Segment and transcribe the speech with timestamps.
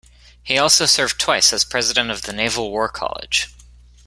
[0.41, 3.53] He also served twice as president of the Naval War College.